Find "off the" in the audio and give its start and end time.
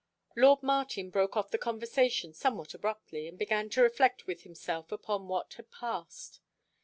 1.37-1.59